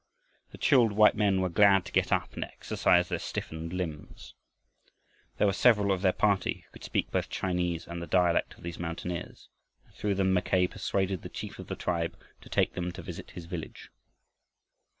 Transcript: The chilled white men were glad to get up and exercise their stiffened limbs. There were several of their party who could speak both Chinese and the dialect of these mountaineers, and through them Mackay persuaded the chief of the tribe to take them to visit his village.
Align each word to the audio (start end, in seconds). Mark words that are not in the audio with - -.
The 0.49 0.57
chilled 0.57 0.93
white 0.93 1.13
men 1.13 1.41
were 1.41 1.49
glad 1.49 1.85
to 1.85 1.91
get 1.91 2.11
up 2.11 2.33
and 2.33 2.43
exercise 2.43 3.07
their 3.09 3.19
stiffened 3.19 3.71
limbs. 3.71 4.33
There 5.37 5.45
were 5.45 5.53
several 5.53 5.91
of 5.91 6.01
their 6.01 6.11
party 6.11 6.65
who 6.65 6.71
could 6.73 6.83
speak 6.83 7.11
both 7.11 7.29
Chinese 7.29 7.85
and 7.87 8.01
the 8.01 8.07
dialect 8.07 8.55
of 8.55 8.63
these 8.63 8.79
mountaineers, 8.79 9.47
and 9.85 9.93
through 9.93 10.15
them 10.15 10.33
Mackay 10.33 10.65
persuaded 10.65 11.21
the 11.21 11.29
chief 11.29 11.59
of 11.59 11.67
the 11.67 11.75
tribe 11.75 12.17
to 12.41 12.49
take 12.49 12.73
them 12.73 12.91
to 12.93 13.03
visit 13.03 13.29
his 13.35 13.45
village. 13.45 13.91